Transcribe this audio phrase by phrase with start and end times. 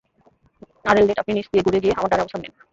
[0.85, 2.53] RL date, আপনি নিচ দিয়ে ঘুরে গিয়ে আমার ডানে অবস্থান নিন।